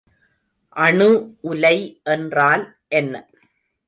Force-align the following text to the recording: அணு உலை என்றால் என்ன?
அணு 0.75 1.09
உலை 1.41 1.77
என்றால் 2.03 2.63
என்ன? 2.91 3.13